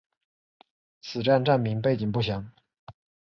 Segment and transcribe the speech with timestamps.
[0.99, 2.51] 此站站名背景不详。